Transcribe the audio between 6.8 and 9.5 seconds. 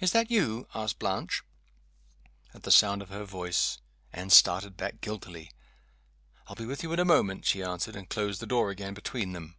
you in a moment," she answered, and closed the door again between